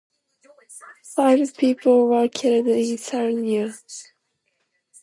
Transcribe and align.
Five 1.15 1.55
people 1.55 2.07
were 2.07 2.27
killed 2.27 2.65
in 2.65 2.97
Sarnia. 2.97 3.71